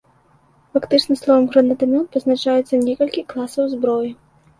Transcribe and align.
Фактычна 0.77 1.17
словам 1.19 1.43
гранатамёт 1.55 2.05
пазначаюцца 2.15 2.79
некалькі 2.87 3.21
класаў 3.35 3.69
зброі. 3.75 4.11